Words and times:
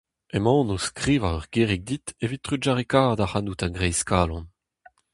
Emaon 0.35 0.73
o 0.75 0.77
skrivañ 0.87 1.35
ur 1.37 1.45
gerig 1.53 1.83
dit 1.89 2.07
evit 2.23 2.43
trugarekaat 2.45 3.19
ac'hanout 3.25 3.63
a-greiz-kalon. 3.65 4.45